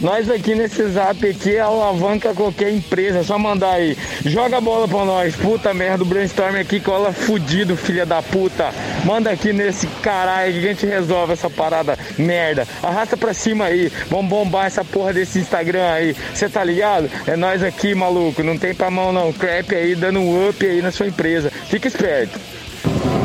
[0.00, 3.96] Nós aqui nesse zap aqui alavanca qualquer empresa, é só mandar aí.
[4.24, 8.70] Joga a bola pra nós, puta merda, o brainstorm aqui cola fudido, filha da puta.
[9.04, 12.66] Manda aqui nesse caralho que a gente resolve essa parada merda.
[12.82, 16.16] Arrasta pra cima aí, vamos bombar essa porra desse Instagram aí.
[16.34, 17.10] Você tá ligado?
[17.26, 19.32] É nós aqui, maluco, não tem pra mão não.
[19.32, 21.50] Crap aí, dando um up aí na sua empresa.
[21.68, 22.38] Fica esperto.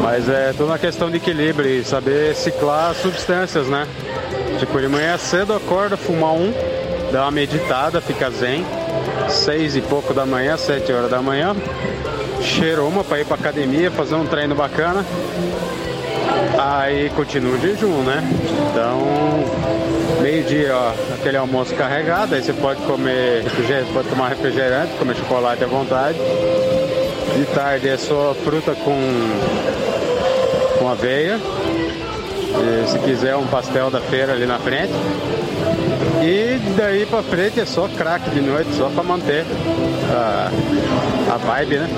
[0.02, 3.88] Mas é tudo uma questão de equilíbrio e saber ciclar substâncias, né?
[4.60, 6.52] Tipo, de manhã cedo acorda, fumar um,
[7.12, 8.66] dá uma meditada, fica zen.
[9.30, 11.56] Seis e pouco da manhã, sete horas da manhã.
[12.42, 15.06] cheirou uma pra ir pra academia, fazer um treino bacana.
[16.58, 18.24] Aí continua o jejum, né?
[18.72, 19.02] Então,
[20.22, 20.74] meio-dia,
[21.14, 26.18] aquele almoço carregado, aí você pode comer refrigerante, pode tomar refrigerante, comer chocolate à vontade.
[27.36, 28.98] De tarde é só fruta com,
[30.80, 31.40] com aveia.
[32.88, 34.94] Se quiser um pastel da feira ali na frente.
[36.22, 39.46] E daí pra frente é só crack de noite, só pra manter
[40.12, 40.52] a,
[41.34, 41.90] a vibe, né?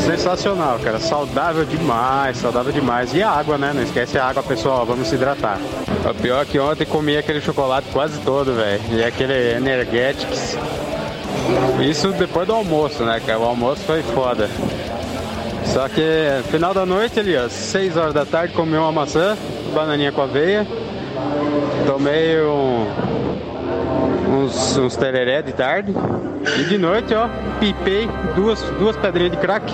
[0.00, 0.98] Sensacional, cara.
[0.98, 3.14] Saudável demais, saudável demais.
[3.14, 3.72] E a água, né?
[3.74, 4.84] Não esquece a água, pessoal.
[4.84, 5.58] Vamos se hidratar.
[6.04, 8.80] O pior é que ontem comi aquele chocolate quase todo, velho.
[8.90, 10.58] E aquele Energetics.
[11.80, 13.38] Isso depois do almoço, né, cara?
[13.38, 14.48] O almoço foi foda.
[15.66, 16.02] Só que
[16.50, 19.36] final da noite ali, ó, 6 horas da tarde, comi uma maçã,
[19.74, 20.66] bananinha com aveia.
[21.86, 22.86] Tomei um,
[24.30, 25.94] uns, uns tereré de tarde.
[26.58, 29.72] E de noite, ó, pipei duas, duas pedrinhas de crack.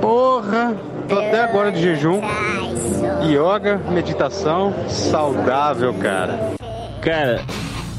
[0.00, 0.74] Porra!
[1.08, 2.20] Tô até agora de jejum.
[3.22, 6.52] Yoga, meditação, saudável, cara.
[7.00, 7.40] Cara,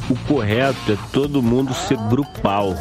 [0.09, 2.75] o correto é todo mundo ser grupal.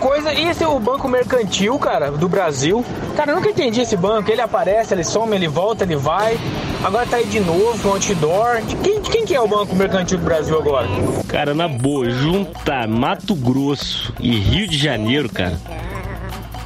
[0.00, 2.82] Uma coisa, e esse é o Banco Mercantil, cara, do Brasil.
[3.14, 4.30] Cara, eu nunca entendi esse banco.
[4.30, 6.38] Ele aparece, ele some, ele volta, ele vai.
[6.82, 8.62] Agora tá aí de novo, com outdoor.
[8.62, 10.88] De quem, de quem que é o Banco Mercantil do Brasil agora?
[11.28, 15.60] Cara, na boa, juntar Mato Grosso e Rio de Janeiro, cara.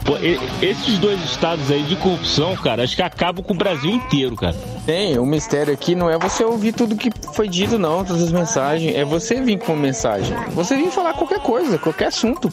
[0.05, 0.13] Pô,
[0.63, 4.55] esses dois estados aí de corrupção, cara, acho que acabam com o Brasil inteiro, cara.
[4.87, 8.31] Tem, o mistério aqui não é você ouvir tudo que foi dito, não, todas as
[8.31, 8.95] mensagens.
[8.95, 10.37] É você vir com mensagem.
[10.51, 12.49] Você vir falar qualquer coisa, qualquer assunto.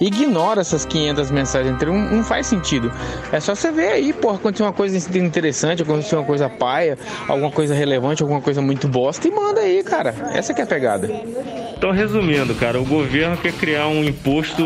[0.00, 2.90] Ignora essas 500 mensagens um, não faz sentido.
[3.30, 6.96] É só você ver aí, porra, aconteceu uma coisa interessante, aconteceu uma coisa paia,
[7.28, 10.14] alguma coisa relevante, alguma coisa muito bosta e manda aí, cara.
[10.32, 11.10] Essa que é a pegada.
[11.76, 14.62] Então, resumindo, cara, o governo quer criar um imposto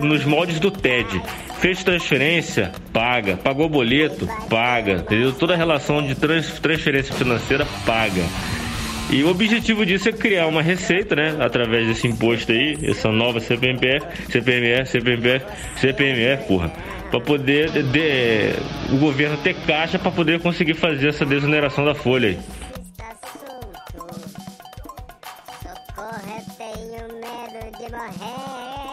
[0.00, 1.20] nos moldes do TED.
[1.60, 3.36] Fez transferência, paga.
[3.36, 4.94] Pagou boleto, paga.
[4.94, 5.32] Entendeu?
[5.32, 8.22] Toda relação de trans- transferência financeira, paga.
[9.12, 11.36] E o objetivo disso é criar uma receita, né?
[11.40, 15.44] Através desse imposto aí, essa nova CPMF, CPMF, CPMF,
[15.78, 16.70] CPMF, porra.
[17.10, 21.94] Pra poder de- de- o governo ter caixa pra poder conseguir fazer essa desoneração da
[21.94, 22.38] folha aí.
[25.60, 28.89] Socorro, eu tenho medo de morrer.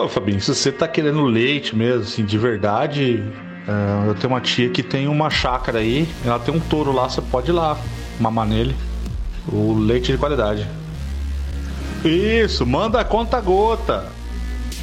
[0.00, 3.22] Ô, Fabinho, se você tá querendo leite mesmo, assim, de verdade,
[3.68, 7.06] é, eu tenho uma tia que tem uma chácara aí, ela tem um touro lá,
[7.06, 7.78] você pode ir lá
[8.18, 8.74] mamar nele.
[9.46, 10.66] O leite de qualidade.
[12.02, 14.06] Isso, manda a conta gota.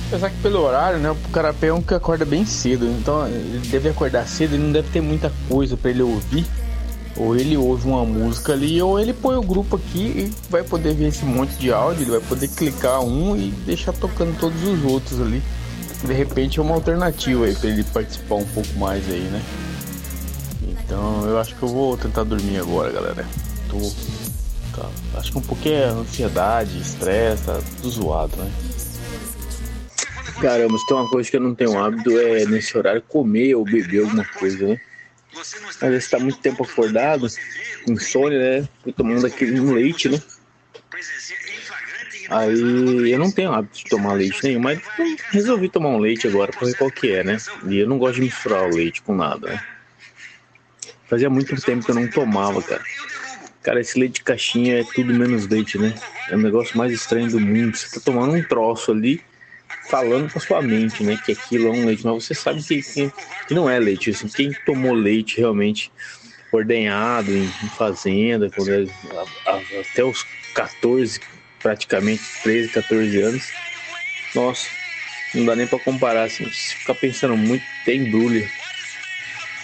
[0.08, 3.68] Apesar que pelo horário, né, o carapé é um que acorda bem cedo, então ele
[3.70, 6.46] deve acordar cedo e não deve ter muita coisa pra ele ouvir.
[7.18, 10.94] Ou ele ouve uma música ali, ou ele põe o grupo aqui e vai poder
[10.94, 14.84] ver esse monte de áudio, ele vai poder clicar um e deixar tocando todos os
[14.84, 15.42] outros ali.
[16.04, 19.42] De repente é uma alternativa aí pra ele participar um pouco mais aí, né?
[20.88, 23.26] Então eu acho que eu vou tentar dormir agora, galera.
[23.68, 23.80] Tô.
[24.80, 28.52] tá, acho que um pouquinho é ansiedade, estresse, tá tudo zoado, né?
[30.40, 33.66] Caramba, se tem uma coisa que eu não tenho hábito é nesse horário comer ou
[33.66, 34.80] beber alguma coisa, né?
[35.40, 37.28] Às vezes tá muito tempo acordado,
[37.88, 38.70] insônia, né?
[38.84, 40.22] Fui tomando aquele um leite, né?
[42.30, 44.80] Aí eu não tenho hábito de tomar leite nenhum, mas
[45.32, 47.38] resolvi tomar um leite agora pra ver qual que é, né?
[47.68, 49.64] E eu não gosto de misturar o leite com nada, né?
[51.08, 52.84] Fazia muito tempo que eu não tomava, cara.
[53.64, 55.94] Cara, esse leite de caixinha é tudo menos leite, né?
[56.30, 57.78] É o negócio mais estranho do mundo.
[57.78, 59.22] Você tá tomando um troço ali,
[59.88, 61.18] falando com a sua mente, né?
[61.18, 63.14] Que aquilo é um leite, mas você sabe que, que,
[63.54, 64.10] não é leite.
[64.12, 65.92] Assim, quem tomou leite realmente
[66.52, 68.90] ordenhado em, em fazenda, quando é-
[69.46, 71.20] a- a- até os 14,
[71.62, 73.56] praticamente 13, 14 anos,
[74.34, 74.72] nossa,
[75.34, 76.24] não dá nem pra comparar.
[76.26, 78.52] Assim, ficar pensando muito, tem embrulha.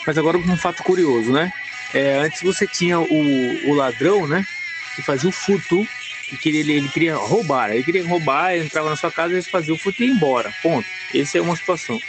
[0.06, 1.54] Mas agora um fato curioso, né?
[1.92, 4.48] É, antes você tinha o, o ladrão, né?
[4.94, 5.88] Que fazia o furto
[6.34, 7.72] e queria, ele, ele queria roubar.
[7.72, 10.52] Ele queria roubar, ele entrava na sua casa, ele fazia o furto e ia embora.
[10.64, 10.88] Ponto.
[11.14, 12.00] Essa é uma situação.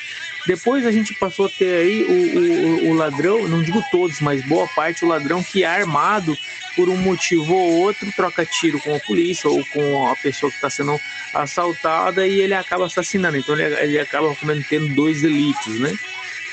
[0.47, 4.45] Depois a gente passou a ter aí o, o, o ladrão, não digo todos, mas
[4.47, 6.37] boa parte, o ladrão que é armado
[6.75, 10.57] por um motivo ou outro, troca tiro com a polícia ou com a pessoa que
[10.57, 10.99] está sendo
[11.33, 13.37] assaltada e ele acaba assassinando.
[13.37, 15.97] Então ele, ele acaba cometendo dois delitos, né?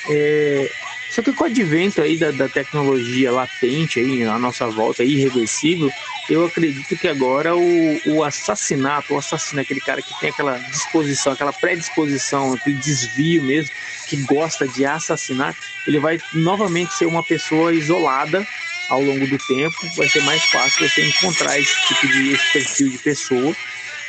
[0.10, 0.72] É,
[1.12, 5.92] Só que com o advento aí da, da tecnologia latente aí à nossa volta, irreversível,
[6.30, 11.34] eu acredito que agora o, o assassinato, o assassino, aquele cara que tem aquela disposição,
[11.34, 13.76] aquela predisposição, aquele desvio mesmo,
[14.08, 15.54] que gosta de assassinar,
[15.86, 18.48] ele vai novamente ser uma pessoa isolada
[18.88, 22.90] ao longo do tempo, vai ser mais fácil você encontrar esse tipo de esse perfil
[22.90, 23.56] de pessoa,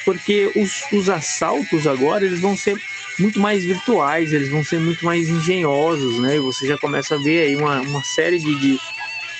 [0.04, 2.80] porque os, os assaltos agora eles vão ser
[3.18, 6.38] muito mais virtuais, eles vão ser muito mais engenhosos, né?
[6.40, 8.78] Você já começa a ver aí uma, uma série de, de,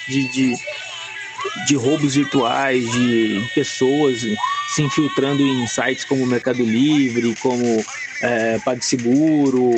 [0.09, 0.57] de, de,
[1.67, 4.27] de roubos virtuais, de pessoas
[4.75, 7.85] se infiltrando em sites como Mercado Livre, como
[8.23, 9.71] é, PagSeguro,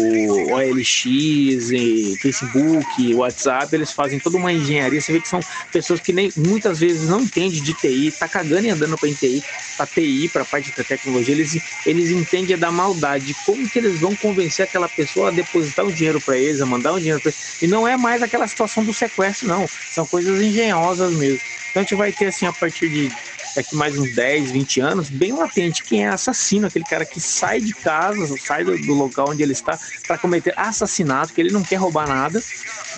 [0.53, 5.01] OLX, e Facebook, WhatsApp, eles fazem toda uma engenharia.
[5.01, 5.41] Você vê que são
[5.73, 9.43] pessoas que nem muitas vezes não entendem de TI, tá cagando e andando para TI,
[9.77, 14.15] para TI, para parte da tecnologia, eles, eles entendem da maldade, como que eles vão
[14.15, 17.63] convencer aquela pessoa a depositar um dinheiro para eles, a mandar um dinheiro para eles.
[17.63, 19.67] E não é mais aquela situação do sequestro, não.
[19.91, 21.41] São coisas engenhosas mesmo.
[21.71, 23.11] Então a gente vai ter assim a partir de
[23.55, 27.61] daqui mais uns 10, 20 anos, bem latente quem é assassino, aquele cara que sai
[27.61, 31.63] de casa, sai do, do local onde ele está para cometer assassinato, que ele não
[31.63, 32.43] quer roubar nada.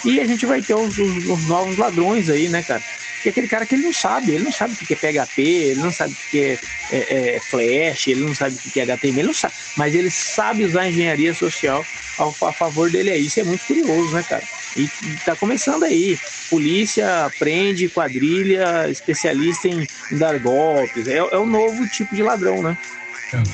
[0.05, 2.83] E a gente vai ter os, os, os novos ladrões aí, né, cara?
[3.23, 5.43] Que é aquele cara que ele não sabe, ele não sabe o que é PHP,
[5.43, 6.59] ele não sabe o que é,
[6.93, 10.11] é, é Flash, ele não sabe o que é HTML, ele não sabe, mas ele
[10.11, 11.85] sabe usar a engenharia social
[12.19, 13.27] ao, a favor dele aí.
[13.27, 14.45] Isso é muito curioso, né, cara?
[14.77, 14.89] E
[15.25, 16.19] tá começando aí.
[16.51, 21.09] Polícia prende quadrilha, especialista em, em dar golpes.
[21.09, 22.77] É, é o novo tipo de ladrão, né?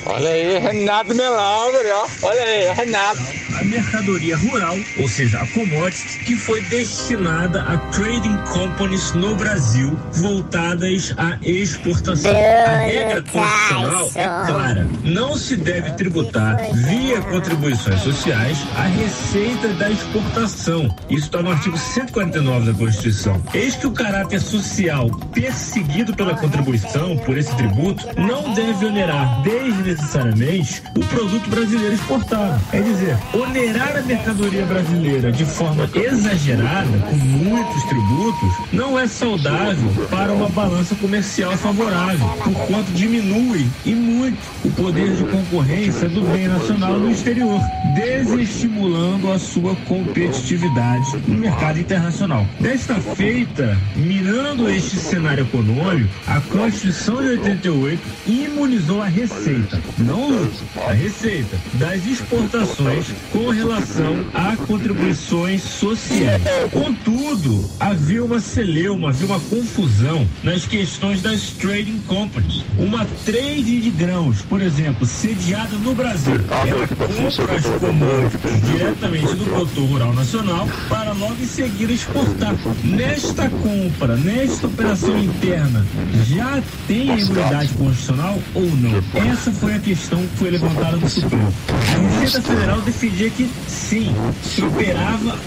[0.05, 2.07] Olha aí, Renato Melauger, ó.
[2.27, 3.21] Olha aí, Renato.
[3.59, 9.97] A mercadoria rural, ou seja, a commodity, que foi destinada a trading companies no Brasil,
[10.11, 12.31] voltadas à exportação.
[12.31, 19.89] A regra constitucional é clara: não se deve tributar via contribuições sociais a receita da
[19.89, 20.95] exportação.
[21.09, 23.41] Isso está no artigo 149 da Constituição.
[23.53, 30.83] Eis que o caráter social perseguido pela contribuição por esse tributo não deve onerar desnecessariamente
[30.95, 32.61] o produto brasileiro exportado.
[32.71, 39.89] É dizer, onerar a mercadoria brasileira de forma exagerada, com muitos tributos, não é saudável
[40.09, 46.21] para uma balança comercial favorável, por quanto diminui e muito o poder de concorrência do
[46.21, 47.59] bem nacional no exterior,
[47.95, 52.45] desestimulando a sua competitividade no mercado internacional.
[52.59, 59.52] Desta feita, mirando este cenário econômico, a Constituição de 88 imunizou a receita,
[59.97, 66.41] não o lucro, a receita das exportações com relação a contribuições sociais.
[66.71, 72.63] Contudo, havia uma celeuma, havia uma confusão nas questões das trading companies.
[72.77, 79.45] Uma trade de grãos, por exemplo, sediada no Brasil, ela compra as commodities diretamente do
[79.45, 82.55] produtor rural nacional para logo em seguida exportar.
[82.83, 85.85] Nesta compra, nesta operação interna,
[86.25, 89.03] já tem imunidade constitucional ou não?
[89.31, 91.53] Essa foi a questão que foi levantada no Supremo.
[91.69, 95.37] A Receita Federal defendia que sim, que operava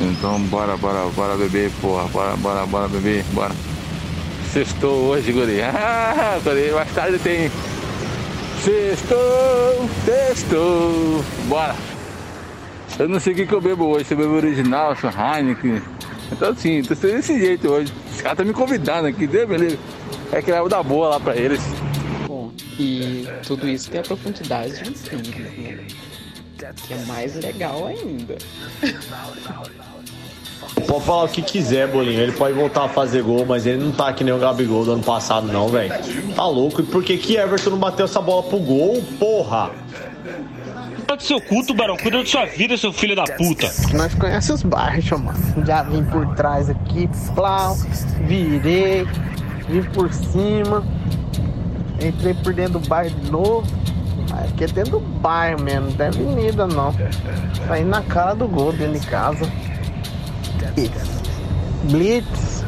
[0.00, 2.08] Então bora, bora, bora beber, porra.
[2.08, 3.54] Bora, bora, bora beber, bora.
[4.52, 5.60] Sextou hoje, guri.
[5.62, 7.50] Ah, guri, mais tarde tem.
[8.62, 11.24] Sextou, sextou.
[11.48, 11.74] Bora.
[12.98, 15.82] Eu não sei o que, que eu bebo hoje, se eu bebo original, se Heineken.
[16.30, 17.92] Então assim, tô sendo desse jeito hoje.
[18.12, 19.78] Os caras estão me convidando aqui, deu beleza.
[20.32, 21.60] É que eu dar boa lá pra eles.
[22.78, 25.84] E tudo isso tem a profundidade de um simples, né?
[26.86, 28.36] Que é mais legal ainda.
[30.86, 32.20] Pode falar o que quiser, Bolinho.
[32.20, 34.92] Ele pode voltar a fazer gol, mas ele não tá que nem o Gabigol do
[34.92, 35.92] ano passado, não, velho.
[36.34, 36.80] Tá louco.
[36.80, 39.70] E por que que Everton não bateu essa bola pro gol, porra?
[40.96, 41.96] Cuida do seu culto, Barão.
[41.96, 43.70] Cuida da sua vida, seu filho da puta.
[43.92, 45.66] Nós conhecemos os bairros, mano.
[45.66, 47.76] Já vim por trás aqui, plau,
[48.26, 49.06] virei,
[49.68, 50.84] vim por cima,
[52.04, 53.64] entrei por dentro do bairro de novo.
[54.32, 56.90] Aqui é dentro do bairro mesmo, não é avenida não.
[57.78, 59.48] Indo na cara do gol dentro de casa.
[61.84, 62.64] Blitz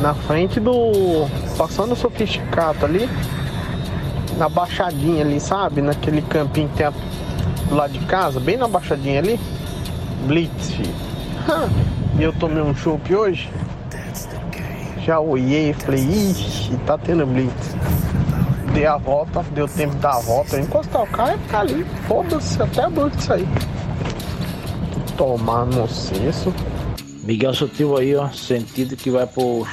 [0.00, 1.26] na frente do.
[1.56, 3.08] Passando o sofisticado ali.
[4.36, 5.82] Na baixadinha ali, sabe?
[5.82, 6.92] Naquele campinho que tem a-
[7.68, 9.38] do lado de casa, bem na baixadinha ali.
[10.26, 10.94] Blitz, filho.
[12.18, 13.50] E eu tomei um chopp hoje.
[15.04, 17.67] Já olhei e falei, ixi, tá tendo blitz.
[18.78, 20.54] Dei a volta, deu tempo de dar a volta.
[20.54, 21.84] Eu encostar o carro e ficar ali.
[22.06, 23.44] Foda-se, até a blitz aí.
[25.16, 26.54] Tomar no senso.
[27.24, 29.66] Miguel Sutil aí, ó, sentido que vai pro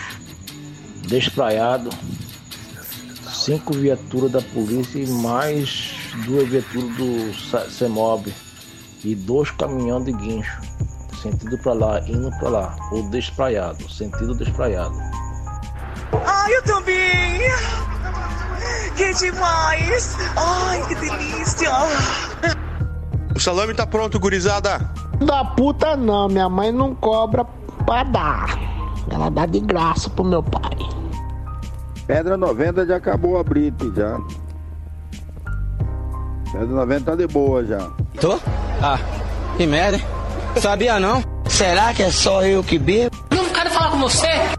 [1.07, 1.91] Despraiado.
[3.31, 5.93] Cinco viaturas da polícia e mais
[6.25, 8.33] duas viaturas do CEMOB.
[9.03, 10.59] E dois caminhões de guincho.
[11.21, 12.75] sentido pra lá, indo pra lá.
[12.91, 14.97] O despraiado, sentido despraiado.
[16.25, 17.94] Ai, eu também!
[18.95, 20.17] Que demais!
[20.35, 21.71] Ai, que delícia!
[23.35, 24.79] O salame tá pronto, gurizada.
[25.25, 27.45] Da puta não, minha mãe não cobra
[27.85, 28.57] pra dar.
[29.11, 30.77] Ela dá de graça pro meu pai.
[32.07, 34.17] Pedra 90 já acabou a brite já.
[36.51, 37.89] Pedra 90 tá de boa já.
[38.19, 38.39] Tô?
[38.81, 38.99] Ah,
[39.57, 40.05] que merda, hein?
[40.57, 41.21] Sabia não?
[41.47, 43.15] Será que é só eu que bebo?
[43.31, 44.54] Não quero falar com você!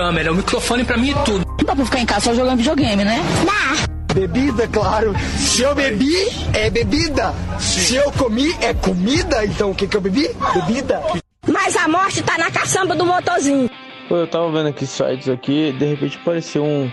[0.00, 1.44] Câmera, o microfone pra mim é tudo.
[1.46, 3.20] Não dá pra ficar em casa só jogando videogame, né?
[3.44, 4.14] Dá!
[4.14, 5.14] Bebida, claro.
[5.36, 6.14] Se eu bebi,
[6.54, 7.34] é bebida.
[7.58, 9.44] Se eu comi, é comida.
[9.44, 10.30] Então o que, que eu bebi?
[10.54, 11.02] Bebida.
[11.46, 13.68] Mas a morte tá na caçamba do motorzinho.
[14.08, 16.90] Pô, eu tava vendo aqui sites aqui, de repente apareceu um.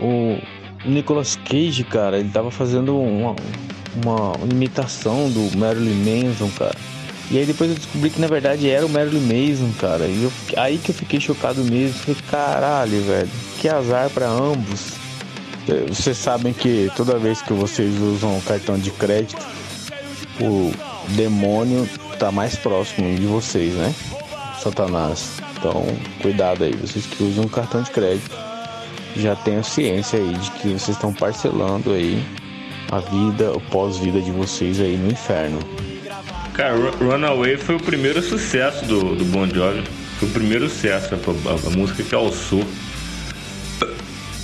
[0.00, 0.38] O
[0.84, 2.18] Nicolas Cage, cara.
[2.18, 3.36] Ele tava fazendo uma,
[4.04, 6.74] uma imitação do Marilyn Manson, cara.
[7.32, 10.04] E aí depois eu descobri que na verdade era o Marilyn Manson, cara.
[10.04, 11.94] E eu, aí que eu fiquei chocado mesmo.
[11.94, 13.30] Falei, caralho, velho.
[13.58, 14.92] Que azar pra ambos.
[15.66, 19.40] Eh, Vocês sabem que toda vez que vocês usam cartão de crédito,
[20.38, 20.72] o
[21.14, 23.94] demônio tá mais próximo de vocês, né?
[24.62, 25.40] Satanás.
[25.56, 25.86] Então,
[26.20, 28.30] cuidado aí, vocês que usam cartão de crédito.
[29.16, 32.22] Já tenham ciência aí de que vocês estão parcelando aí
[32.90, 35.58] a vida, o pós-vida de vocês aí no inferno.
[36.54, 39.82] Cara, Ru- Runaway foi o primeiro sucesso do, do Bon Jovi.
[40.18, 42.64] Foi o primeiro sucesso, a, a- a música que alçou.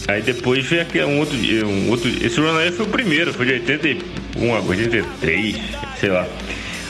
[0.08, 2.08] Aí depois veio aquele, um outro, um outro.
[2.24, 5.56] Esse Runaway foi o primeiro, foi de 81 a 83,
[6.00, 6.26] sei lá.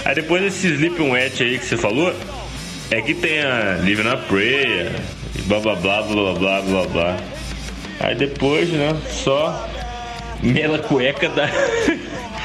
[0.04, 2.14] Aí depois esse Sleeping Wet aí que você falou,
[2.90, 4.92] é que tem a Live na Prayer,
[5.36, 7.16] e blá blá blá blá blá blá blá.
[8.00, 9.68] Aí depois, né, só
[10.40, 11.48] mela cueca da.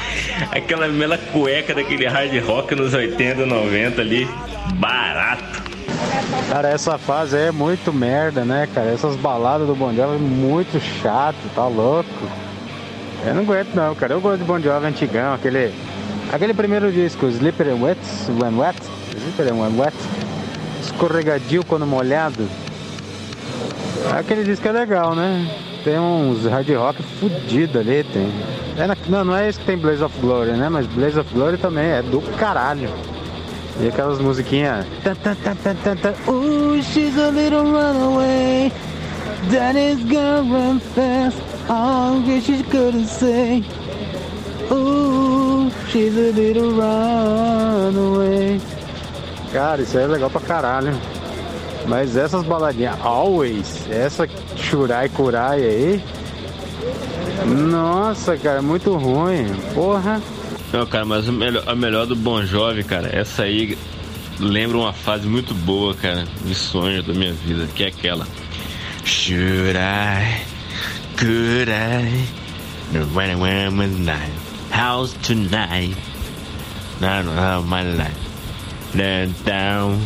[0.50, 4.28] Aquela mela cueca daquele hard rock nos 80, 90 ali,
[4.74, 5.62] barato.
[6.48, 8.90] Cara, essa fase é muito merda, né, cara?
[8.90, 12.08] Essas baladas do Bon Jovi é muito chato, tá louco?
[13.26, 14.12] Eu não aguento não, cara.
[14.12, 15.72] Eu gosto de Bon Jovi antigão, aquele...
[16.32, 18.00] Aquele primeiro disco, Slippery and Wet,
[18.40, 18.78] When Wet,
[19.10, 19.96] Slippery and Wet,
[20.82, 22.48] escorregadio quando molhado.
[24.10, 25.48] Aquele disco é legal, né?
[25.84, 28.32] Tem uns hard rock fudido ali, tem.
[28.76, 30.68] É na- não, não é esse que tem Blaze of Glory, né?
[30.68, 32.90] Mas Blaze of Glory também é do caralho.
[33.80, 34.86] E aquelas musiquinhas.
[36.28, 38.72] Ooh, she's a little runaway.
[39.50, 40.00] That is
[40.94, 41.36] fast.
[41.68, 43.62] Oh, guess she's gonna say.
[45.88, 48.60] She's a little runaway.
[49.52, 50.92] Cara, isso aí é legal pra caralho.
[51.86, 56.02] Mas essas baladinhas, always, essa Shurai Kurai aí.
[57.42, 59.46] Nossa, cara, muito ruim.
[59.74, 60.22] Porra.
[60.72, 63.78] Não, cara, mas a melhor, a melhor do Bon Jovi, cara, essa aí
[64.40, 68.26] lembra uma fase muito boa, cara, de sonho da minha vida, que é aquela.
[69.04, 70.40] Should I,
[71.16, 72.26] could I,
[73.14, 74.32] when I went with night,
[74.70, 75.96] house tonight,
[77.00, 78.16] not of my life,
[78.94, 80.00] let down,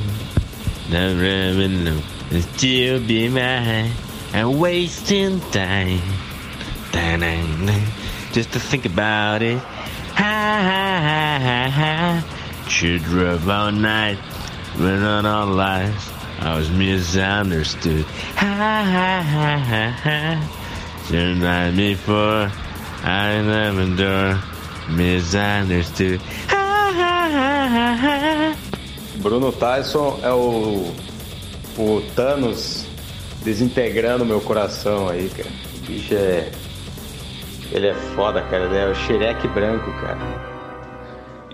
[0.91, 2.01] the revenue,
[2.41, 3.93] still be mine,
[4.35, 6.03] and wasting time.
[8.33, 9.59] Just to think about it.
[9.59, 10.37] Ha
[10.69, 12.69] ha ha ha.
[12.69, 14.19] Should drive all night,
[14.77, 16.11] run on all lies.
[16.41, 18.05] I was misunderstood.
[18.37, 18.83] Ha ha
[19.23, 20.19] ha ha ha.
[21.09, 22.53] Should not before
[23.03, 24.39] I never endure.
[24.91, 26.21] Misunderstood.
[26.49, 28.57] Ha ha ha ha ha.
[29.21, 30.95] Bruno Tyson é o,
[31.77, 32.87] o Thanos
[33.43, 35.51] desintegrando meu coração aí, cara.
[35.77, 36.53] O bicho é.
[37.73, 38.65] Ele é foda, cara.
[38.65, 40.19] Ele é o Shrek branco, cara.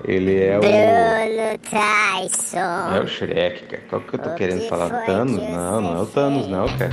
[0.04, 0.60] Ele é o.
[0.60, 2.94] Bruno Tyson.
[2.96, 3.82] É o Shrek, cara.
[3.88, 4.90] Qual que eu tô O querendo que falar?
[5.06, 5.40] Thanos?
[5.40, 6.90] que Não, não é o Thanos, não, cara.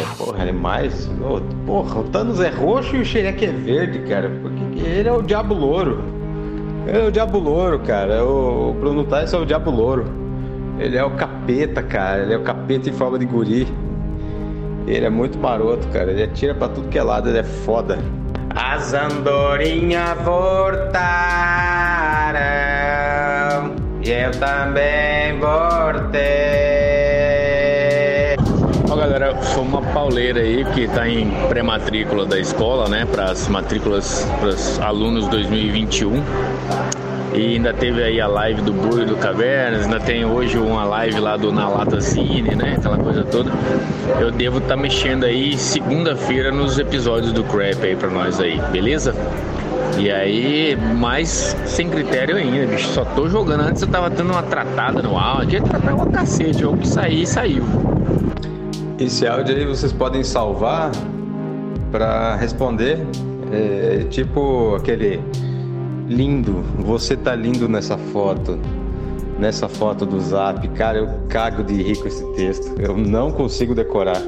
[0.00, 1.08] É, porra, ele é mais.
[1.20, 4.30] Ô, Porra, o Thanos é roxo e o Shrek é verde, cara.
[4.40, 6.02] Porque ele é o Diabo Louro.
[6.86, 8.24] Ele é o Diabo Louro, cara.
[8.24, 10.06] O Bruno Tyson é o Diabo Louro.
[10.78, 12.22] Ele é o capeta, cara.
[12.22, 13.66] Ele é o capeta em forma de guri.
[14.88, 16.10] Ele é muito maroto, cara.
[16.10, 17.98] Ele atira pra tudo que é lado, ele é foda.
[18.56, 20.88] As andorinhas voltaram.
[24.02, 26.18] E eu também voltei.
[28.90, 33.04] Ó galera, foi uma pauleira aí que tá em pré-matrícula da escola, né?
[33.04, 36.22] Para as matrículas para os alunos 2021.
[37.34, 41.20] E ainda teve aí a live do Boi do Cavernas, ainda tem hoje uma live
[41.20, 42.76] lá do Na Lata Cine, né?
[42.78, 43.52] Aquela coisa toda.
[44.18, 49.14] Eu devo estar mexendo aí segunda-feira nos episódios do Crap aí pra nós aí, beleza?
[49.98, 52.88] E aí, mais sem critério ainda, bicho.
[52.88, 53.62] Só tô jogando.
[53.62, 55.58] Antes eu tava tendo uma tratada no áudio.
[55.58, 56.64] Aqui tratar uma cacete.
[56.64, 57.64] O que sair, saiu.
[58.98, 60.92] Esse áudio aí vocês podem salvar
[61.90, 62.98] para responder.
[63.50, 65.20] É, tipo aquele
[66.08, 68.58] lindo, você tá lindo nessa foto.
[69.38, 70.66] Nessa foto do zap.
[70.68, 72.74] Cara, eu cago de rir com esse texto.
[72.80, 74.20] Eu não consigo decorar.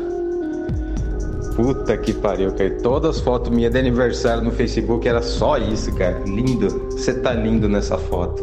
[1.57, 2.71] Puta que pariu, cara.
[2.83, 6.21] Todas as fotos minhas de aniversário no Facebook era só isso, cara.
[6.25, 6.69] Lindo.
[6.91, 8.41] Você tá lindo nessa foto.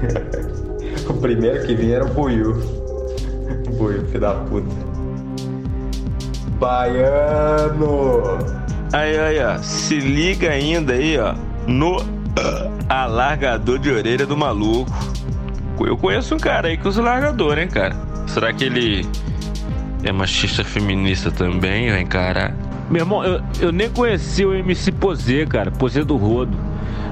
[1.08, 2.54] o primeiro que vinha era o Buiu.
[3.76, 4.90] Buiu, filho da puta.
[6.58, 8.22] Baiano!
[8.92, 9.58] Aí, aí, ó.
[9.58, 11.49] Se liga ainda aí, ó.
[11.70, 12.04] No
[12.88, 14.92] alargador de orelha do maluco.
[15.78, 17.94] Eu conheço um cara aí que usa largador, hein, cara?
[18.26, 19.06] Será que ele
[20.02, 21.90] é machista feminista também?
[21.90, 22.54] Vai encarar?
[22.90, 25.70] Meu irmão, eu, eu nem conheci o MC Posê, cara.
[25.70, 26.58] Posê do Rodo.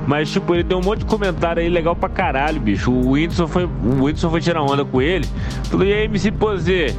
[0.08, 2.90] Mas, tipo, ele deu um monte de comentário aí legal pra caralho, bicho.
[2.90, 5.26] O Whindersson foi, o Whindersson foi tirar onda com ele.
[5.64, 6.96] Falou, e aí, MC Posê?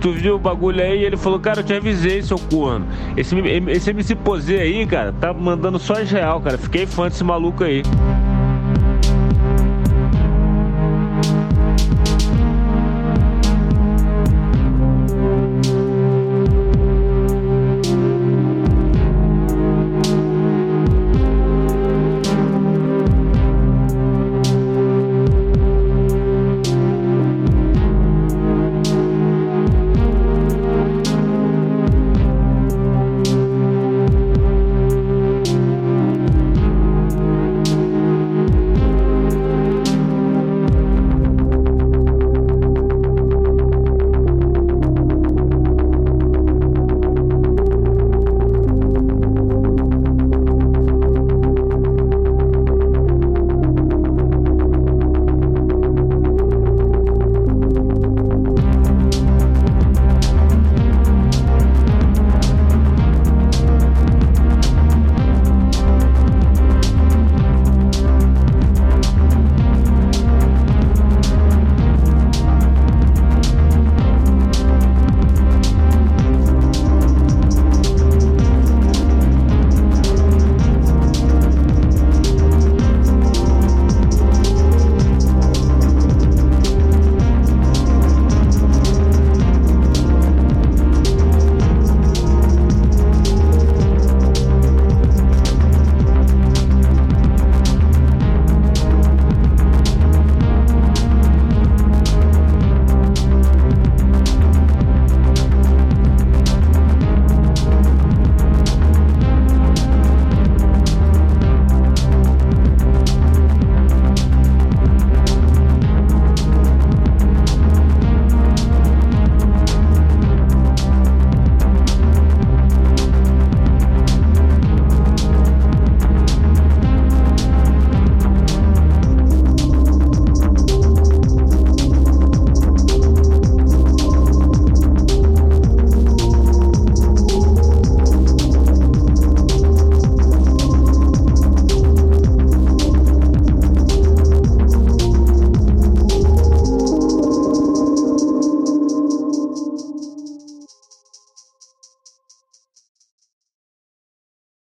[0.00, 1.04] Tu viu o bagulho aí?
[1.04, 2.86] Ele falou, cara, eu te avisei, seu corno.
[3.16, 3.36] Esse,
[3.68, 6.58] esse MC Posê aí, cara, tá mandando só as real, cara.
[6.58, 7.82] Fiquei fã desse maluco aí.